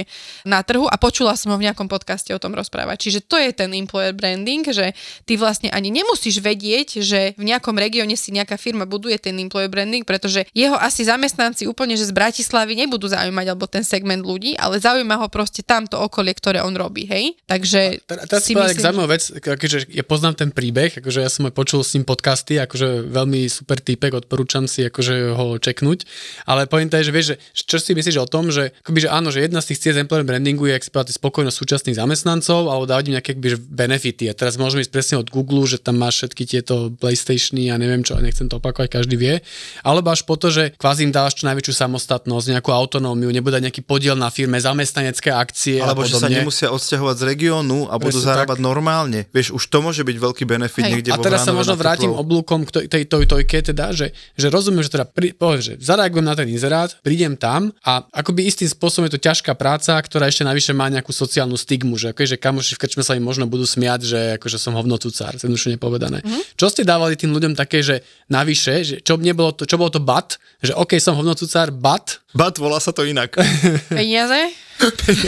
[0.48, 2.96] na trhu a počula som ho v nejakom podcaste o tom rozprávať.
[3.04, 4.96] Čiže to je ten employer branding, že
[5.28, 9.68] ty vlastne ani nemusíš vedieť, že v nejakom regióne si nejaká firma buduje ten employer
[9.68, 14.56] branding, pretože jeho asi zamestnanci úplne, že z Bratislavy nebudú zaujímať, alebo ten segment ľudí,
[14.56, 17.36] ale zaujíma ho proste tamto okolie, ktoré on robí, hej.
[17.44, 21.82] Takže Teraz si myslím, zaujímavú vec, akože ja poznám ten príbeh, akože ja som počul
[21.82, 26.06] s ním podcasty, akože veľmi super týpek, odporúčam si akože ho čeknúť.
[26.46, 29.28] Ale pointa je, že vieš, že, čo si myslíš o tom, že, akoby, že áno,
[29.34, 33.14] že jedna z tých ciest employer brandingu je exploatovať spokojnosť súčasných zamestnancov alebo dávať im
[33.18, 34.30] nejaké akoby, benefity.
[34.30, 38.06] A teraz môžeme ísť presne od Google, že tam máš všetky tieto PlayStationy a neviem
[38.06, 39.34] čo, nechcem to opakovať, každý vie.
[39.82, 43.82] Alebo až po to, že kvázi im dávaš čo najväčšiu samostatnosť, nejakú autonómiu, nebude nejaký
[43.82, 45.82] podiel na firme, zamestnanecké akcie.
[45.82, 48.64] Alebo že sa nemusia odsťahovať z regiónu a budú Presne zarábať tak.
[48.64, 49.18] normálne.
[49.34, 50.92] Vieš, už to môže byť veľký benefit Hej.
[50.92, 54.10] niekde A vo teraz sa možno vrátim oblúkom k tej, tej toj, tojke, teda, že,
[54.34, 58.50] že rozumiem, že teda pri, povedz, že zareagujem na ten inzerát, prídem tam a akoby
[58.50, 62.26] istým spôsobom je to ťažká práca, ktorá ešte navyše má nejakú sociálnu stigmu, že, okay,
[62.26, 66.18] že kamoši v krčme sa im možno budú smiať, že akože som hovnocucár, zjednodušene povedané.
[66.20, 66.58] Mm-hmm.
[66.58, 70.02] Čo ste dávali tým ľuďom také, že navyše, že čo, nebolo to, čo bolo to
[70.02, 73.34] bat, že OK, som hovnocucár, bat, Bat, volá sa to inak.
[73.90, 74.70] peniaze?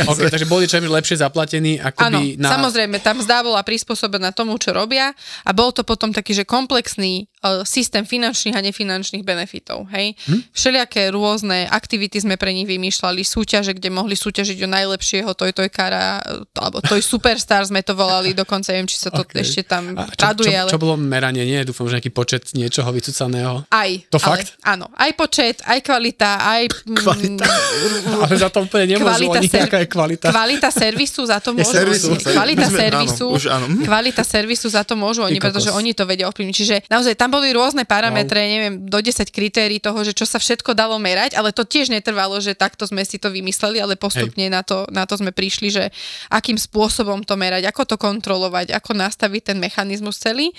[0.09, 2.49] OK, takže boli čo lepšie zaplatení, Áno, akoby na...
[2.49, 5.13] samozrejme, tam zdá bola prispôsobená tomu, čo robia
[5.45, 10.17] a bol to potom taký, že komplexný uh, systém finančných a nefinančných benefitov, hej.
[10.25, 10.41] Hm?
[10.57, 16.23] Všelijaké rôzne aktivity sme pre nich vymýšľali, súťaže, kde mohli súťažiť o najlepšieho toj tojkára,
[16.25, 19.37] uh, alebo toj superstar sme to volali, dokonca neviem, či sa to OK.
[19.37, 20.71] ešte tam A čo, traduje, čo, ale...
[20.73, 21.61] čo bolo meranie, nie?
[21.69, 23.69] Dúfam, že nejaký počet niečoho vycucaného.
[23.69, 23.91] Aj.
[24.09, 24.57] To ale, fakt?
[24.65, 26.63] Áno, aj počet, aj kvalita, aj...
[26.97, 27.45] Kvalita.
[27.47, 30.29] Mm, Ale za to úplne nemôžu oni, ser- aká je kvalita.
[30.29, 32.21] Kvalita servisu za to môžu servisu, oni.
[32.21, 33.67] ser- Kvalita sme- servisu, áno, už áno.
[33.71, 33.83] Hm.
[33.85, 36.55] kvalita servisu za to môžu oni, pretože oni to vedia ovplyvniť.
[36.55, 40.75] Čiže naozaj tam boli rôzne parametre, neviem, do 10 kritérií toho, že čo sa všetko
[40.77, 44.61] dalo merať, ale to tiež netrvalo, že takto sme si to vymysleli, ale postupne na
[44.67, 45.85] to, na to sme prišli, že
[46.29, 50.51] akým spôsobom to merať, ako to kontrolovať, ako nastaviť ten mechanizmus celý.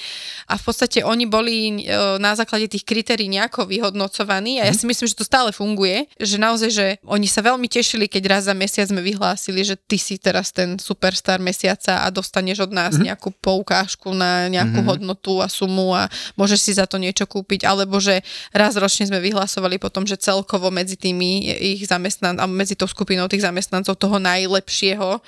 [0.50, 4.86] A v podstate oni boli e, na základe tých kritérií nejako vyhodnocovaní a ja si
[4.88, 8.56] myslím, že to stále funguje, že naozaj, že oni sa veľmi tešili, keď raz za
[8.56, 13.32] mesiac sme vyhlásili, že ty si teraz ten superstar mesiaca a dostaneš od nás nejakú
[13.40, 18.22] poukážku na nejakú hodnotu a sumu a môžeš si za to niečo kúpiť, alebo že
[18.52, 23.26] raz ročne sme vyhlasovali potom, že celkovo medzi tými ich zamestnan a medzi tou skupinou
[23.26, 25.22] tých zamestnancov toho najlepšieho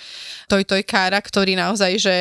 [0.46, 2.16] toj toj kára, ktorý naozaj, že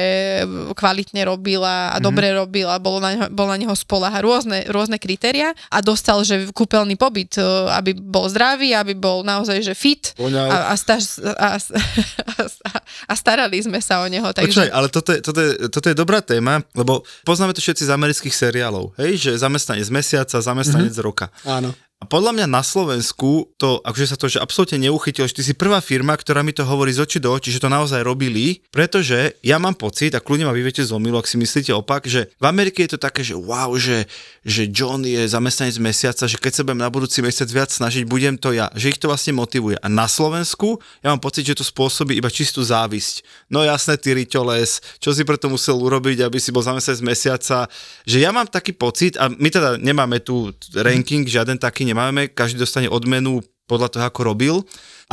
[0.72, 4.64] kvalitne robil a, a dobre robil a bolo na neho, bol na neho spolaha rôzne,
[4.72, 9.74] rôzne kritéria a dostal, že kúpeľný pobyt, e, aby bol zdravý, aby bol naozaj, že
[9.76, 12.72] fit a, a, staž, a, a,
[13.10, 14.24] a starali sme sa o neho.
[14.24, 17.84] Počkaj, Takže, ale toto je, toto, je, toto je dobrá téma, lebo poznáme to všetci
[17.84, 21.08] z amerických seriálov, hej, že zamestnanec mesiaca, zamestnanec mm-hmm.
[21.10, 21.28] roka.
[21.44, 21.74] Áno.
[22.04, 25.56] A podľa mňa na Slovensku to, akože sa to že absolútne neuchytilo, že ty si
[25.56, 29.40] prvá firma, ktorá mi to hovorí z očí do očí, že to naozaj robili, pretože
[29.40, 32.84] ja mám pocit, a kľudne ma vyviete z ak si myslíte opak, že v Amerike
[32.84, 34.04] je to také, že wow, že,
[34.44, 38.36] že John je zamestnanec mesiaca, že keď sa budem na budúci mesiac viac snažiť, budem
[38.36, 39.80] to ja, že ich to vlastne motivuje.
[39.80, 43.48] A na Slovensku ja mám pocit, že to spôsobí iba čistú závisť.
[43.48, 47.64] No jasné, ty riťoles, čo si preto musel urobiť, aby si bol zamestnanec mesiaca,
[48.04, 52.58] že ja mám taký pocit, a my teda nemáme tu ranking, žiaden taký nemáme, každý
[52.58, 53.38] dostane odmenu
[53.70, 54.54] podľa toho, ako robil,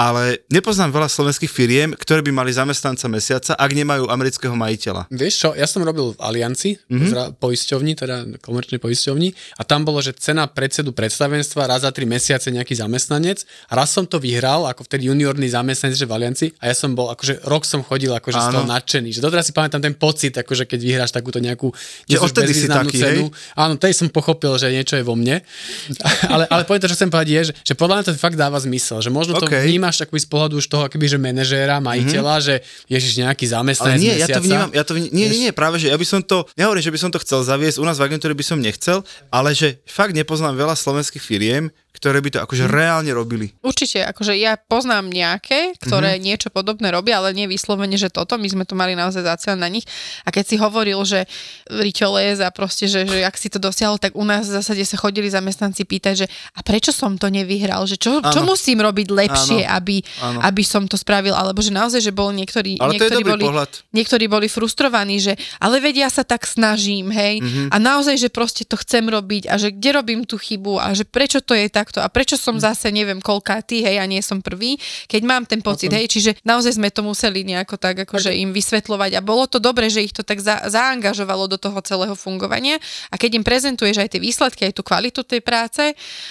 [0.02, 5.06] ale nepoznám veľa slovenských firiem, ktoré by mali zamestnanca mesiaca, ak nemajú amerického majiteľa.
[5.14, 7.38] Vieš čo, ja som robil v Alianci, mm-hmm.
[7.38, 12.50] poisťovni, teda komerčnej poisťovni a tam bolo, že cena predsedu predstavenstva raz za tri mesiace
[12.50, 16.74] nejaký zamestnanec a raz som to vyhral ako vtedy juniorný zamestnanec že v Alianci a
[16.74, 19.86] ja som bol, akože rok som chodil akože z toho nadšený, že doteraz si pamätám
[19.86, 21.70] ten pocit, akože keď vyhráš takúto nejakú
[22.10, 23.30] odtedy si taký, cenu.
[23.30, 23.54] Hej?
[23.54, 25.46] Áno, tej som pochopil, že niečo je vo mne.
[26.34, 29.04] ale, ale povedať, čo chcem povedať je, že, že podľa mňa to fakt dáva zmysel,
[29.06, 29.68] že možno to Okay.
[29.92, 32.48] Vnímaš akoby z pohľadu už toho akoby, že manažéra, majiteľa, mm-hmm.
[32.48, 32.56] že
[32.88, 35.76] ježiš nejaký Ale zamestnanec nie, ja to vnímam, ja to vnímam, nie, nie, nie, práve,
[35.84, 38.08] že ja by som to, nehovorím, že by som to chcel zaviesť, u nás v
[38.08, 42.64] agentúre by som nechcel, ale že fakt nepoznám veľa slovenských firiem, ktoré by to akože
[42.64, 42.72] Mhm.
[42.72, 43.48] reálne robili.
[43.62, 46.18] Určite, akože ja poznám nejaké, ktoré Mhm.
[46.18, 46.26] mm-hmm.
[46.26, 49.68] niečo podobné robia, ale nie vyslovene, že toto, my sme to mali naozaj zaciel na
[49.68, 49.84] nich.
[50.22, 51.28] A keď si hovoril, že
[51.70, 54.96] riťoles a proste, že, že ak si to dosiahol, tak u nás v zásade sa
[54.96, 59.62] chodili zamestnanci pýtať, že a prečo som to nevyhral, že čo, čo musím robiť lepšie,
[59.64, 59.76] Áno.
[59.78, 60.40] aby, Áno.
[60.42, 63.72] aby som to spravil, alebo že naozaj, že bol niektorí, Ale niektorí, boli, pohľad.
[63.92, 67.44] niektorí boli frustrovaní, že ale vedia sa tak snažím, hej, Mhm.
[67.44, 67.68] mm-hmm.
[67.70, 71.04] a naozaj, že proste to chcem robiť a že kde robím tú chybu a že
[71.04, 72.62] prečo to je takto a prečo som Mhm.
[72.62, 76.78] zase neviem koľkátý, hej, a nie som prvý, keď mám ten pocit, hej, čiže naozaj
[76.78, 80.22] sme to museli nejako tak akože im vysvetľovať a bolo to dobre, že ich to
[80.22, 82.78] tak za, zaangažovalo do toho celého fungovania
[83.10, 85.82] a keď im prezentuješ aj tie výsledky, aj tú kvalitu tej práce,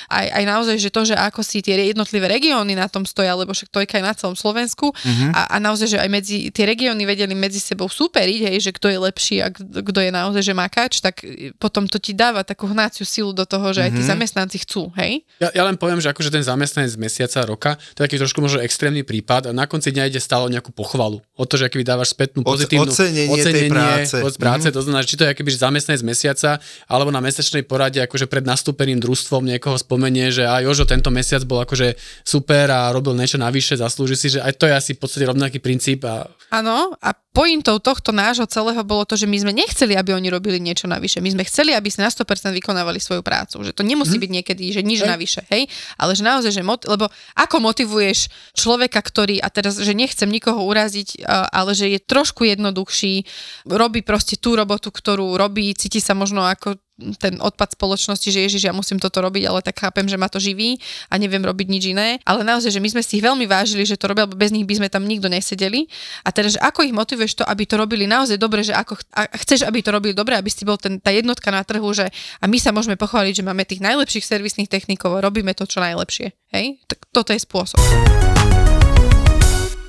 [0.07, 3.51] aj, aj naozaj, že to, že ako si tie jednotlivé regióny na tom stoja, lebo
[3.51, 5.35] však to je aj na celom Slovensku Mhm.
[5.35, 8.87] a, a naozaj, že aj medzi tie regióny vedeli medzi sebou súperiť, hej, že kto
[8.87, 11.25] je lepší a kto je naozaj, že makáč, tak
[11.57, 13.97] potom to ti dáva takú hnáciu silu do toho, že aj Mhm.
[13.97, 15.25] tí zamestnanci chcú, hej?
[15.41, 18.45] Ja, ja len poviem, že akože ten zamestnanec z mesiaca, roka, to je taký trošku
[18.45, 21.25] možno extrémny prípad a na konci dňa ide stále o nejakú pochvalu.
[21.33, 24.17] O to, že aký dávaš spätnú pozitívnu ocenenie tej práce.
[24.21, 24.69] od práce.
[24.69, 28.29] To znamená, že či to je akýby že zamestnanec mesiaca, alebo na mesačnej porade akože
[28.29, 33.17] pred nastúpeným družstvom niekoho spomenie, že a Jožo, tento mesiac bol akože super a robil
[33.17, 36.93] niečo navyše, zaslúži si, že aj to je asi v podstate rovnaký princíp a Áno,
[37.01, 40.91] a pointou tohto nášho celého bolo to, že my sme nechceli, aby oni robili niečo
[40.91, 41.23] navyše.
[41.23, 42.27] My sme chceli, aby si na 100%
[42.59, 43.63] vykonávali svoju prácu.
[43.63, 45.09] Že to nemusí byť niekedy, že nič Hej.
[45.09, 45.71] navyše, hej?
[45.95, 47.07] Ale že naozaj, že mot- lebo
[47.39, 48.27] ako motivuješ
[48.59, 53.23] človeka, ktorý, a teraz, že nechcem nikoho uraziť, a- ale že je trošku jednoduchší,
[53.71, 56.83] robí proste tú robotu, ktorú robí, cíti sa možno ako
[57.19, 60.37] ten odpad spoločnosti, že ježiš, ja musím toto robiť, ale tak chápem, že ma to
[60.39, 62.09] živí a neviem robiť nič iné.
[62.29, 64.69] Ale naozaj, že my sme si ich veľmi vážili, že to robia, lebo bez nich
[64.69, 65.89] by sme tam nikto nesedeli.
[66.23, 69.27] A teraz, že ako ich motivuješ to, aby to robili naozaj dobre, že ako a
[69.41, 72.45] chceš, aby to robili dobre, aby si bol ten, tá jednotka na trhu, že a
[72.47, 76.37] my sa môžeme pochváliť, že máme tých najlepších servisných technikov a robíme to čo najlepšie.
[76.53, 76.83] Hej?
[76.87, 77.79] Tak toto je spôsob.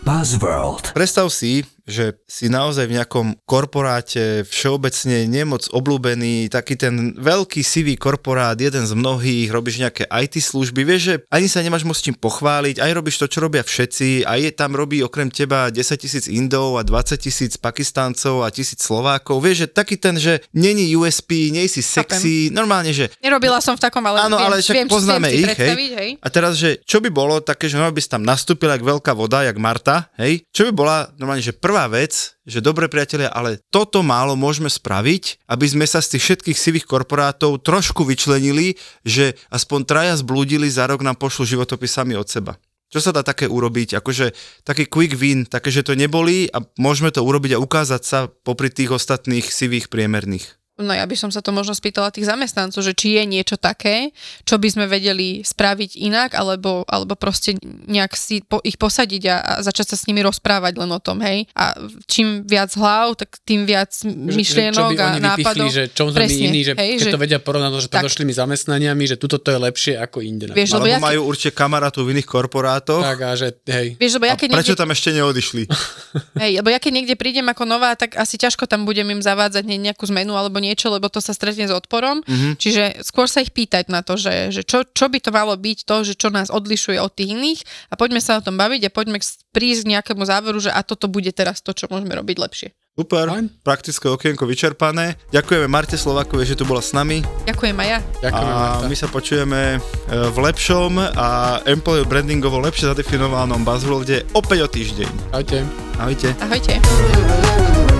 [0.01, 0.97] Buzzworld.
[0.97, 7.97] Predstav si, že si naozaj v nejakom korporáte všeobecne nemoc obľúbený, taký ten veľký sivý
[7.97, 12.17] korporát, jeden z mnohých, robíš nejaké IT služby, vieš, že ani sa nemáš moc čím
[12.17, 16.25] pochváliť, aj robíš to, čo robia všetci, aj je tam robí okrem teba 10 tisíc
[16.25, 21.53] Indov a 20 tisíc Pakistáncov a tisíc Slovákov, vieš, že taký ten, že není USP,
[21.53, 24.89] nie si sexy, normálne, že Nerobila som v takom, ale Áno, viem, ale však viem,
[24.89, 25.75] poznáme viem ich, hej.
[25.93, 26.09] hej.
[26.19, 29.11] A teraz, že čo by bolo také, že normálne by si tam nastúpila jak veľká
[29.13, 30.41] voda, jak Marta, hej?
[30.49, 35.47] Čo by bola normálne, že prvá vec, že dobre priatelia, ale toto málo môžeme spraviť,
[35.47, 38.75] aby sme sa z tých všetkých sivých korporátov trošku vyčlenili,
[39.07, 42.59] že aspoň traja zblúdili, za rok nám pošlu životopis sami od seba.
[42.91, 44.03] Čo sa dá také urobiť?
[44.03, 44.35] Akože
[44.67, 48.67] taký quick win, také, že to neboli a môžeme to urobiť a ukázať sa popri
[48.67, 50.60] tých ostatných sivých priemerných.
[50.81, 54.11] No ja by som sa to možno spýtala tých zamestnancov, že či je niečo také,
[54.43, 59.35] čo by sme vedeli spraviť inak, alebo, alebo proste nejak si po, ich posadiť a,
[59.37, 61.45] a začať sa s nimi rozprávať len o tom, hej.
[61.53, 65.37] A čím viac hlav, tak tým viac že, myšlienok čo by a nápadov.
[65.37, 68.01] vypichli, že čo sme Presne, iní, že hej, keď že- to vedia porovnať Tak.
[68.01, 70.49] predošlými zamestnaniami, že tuto to je lepšie ako inde.
[70.51, 73.01] Vieš, lebo Alebo ja, ke- majú určite kamarátov v iných korporátoch.
[73.01, 73.95] tak a že hej.
[73.95, 75.63] vieš, lebo ja A keď prečo niekde, tam ešte neodišli?
[76.43, 79.63] hej, lebo ja keď niekde prídem ako nová, tak asi ťažko tam budem im zavádzať
[79.63, 82.23] ne- nejakú zmenu alebo niečo, lebo to sa stretne s odporom.
[82.23, 82.53] Mm-hmm.
[82.55, 85.83] Čiže skôr sa ich pýtať na to, že, že čo, čo by to malo byť
[85.83, 87.59] to, že čo nás odlišuje od tých iných
[87.91, 89.19] a poďme sa o tom baviť a poďme
[89.51, 92.69] prísť k nejakému záveru, že a toto bude teraz to, čo môžeme robiť lepšie.
[92.91, 93.63] Super, Fajn.
[93.63, 95.15] praktické okienko vyčerpané.
[95.31, 97.23] Ďakujeme Marte Slovakovej, že tu bola s nami.
[97.47, 97.99] Ďakujem aj ja.
[98.27, 98.87] Ďakujeme, A Marta.
[98.91, 99.77] my sa počujeme e,
[100.11, 101.27] v lepšom a
[101.71, 105.09] employer brandingovo lepšie zadefinovanom buzzworlde opäť o týždeň.
[105.31, 105.63] Ahojte.
[106.03, 106.29] Ahojte.
[106.43, 107.90] Ahojte.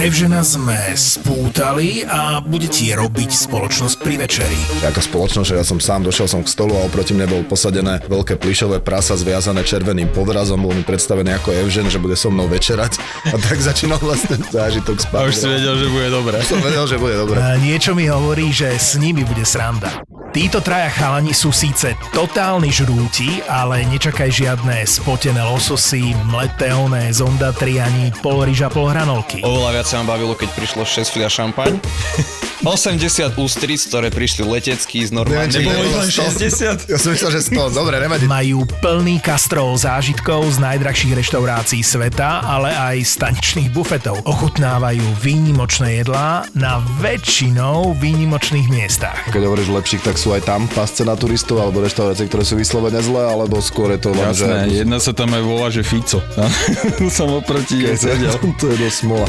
[0.00, 4.56] Evžena sme spútali a bude ti robiť spoločnosť pri večeri.
[4.80, 8.00] Ako spoločnosť, že ja som sám došiel som k stolu a oproti mne bol posadené
[8.08, 12.48] veľké plišové prasa zviazané červeným podrazom, bol mi predstavený ako Evžen, že bude so mnou
[12.48, 12.96] večerať
[13.28, 15.20] a tak začínal vlastne zážitok spať.
[15.20, 16.36] A už si vedel, že bude dobre.
[16.48, 17.36] Som vedel, že bude dobre.
[17.36, 20.00] A niečo mi hovorí, že s nimi bude sranda.
[20.30, 27.82] Títo traja chalani sú síce totálni žrúti, ale nečakaj žiadne spotené lososy, mleté oné zondatri
[27.82, 29.42] ani pol ryža, pol hranolky.
[29.42, 31.74] Oveľa viac sa ma bavilo, keď prišlo 6 fľa šampaň.
[32.60, 35.48] 80 ústric, ktoré prišli letecky z normálne.
[35.48, 36.86] Nebolo ich nebolo len 100.
[36.86, 36.92] 60?
[36.92, 37.72] Ja som myslel, že 100.
[37.72, 38.28] Dobre, nevadí.
[38.28, 44.20] Majú plný kastrol zážitkov z najdrahších reštaurácií sveta, ale aj staničných bufetov.
[44.28, 49.16] Ochutnávajú výnimočné jedlá na väčšinou výnimočných miestach.
[49.32, 53.00] Keď hovoríš lepších, tak sú aj tam pasce na turistov alebo reštaurácie, ktoré sú vyslovene
[53.00, 54.84] zlé, alebo skôr je to len, Jasné, že...
[54.84, 56.20] jedna sa tam aj volá, že Fico.
[57.08, 58.36] som oproti jej sedel.
[58.60, 59.28] to je dosť smola.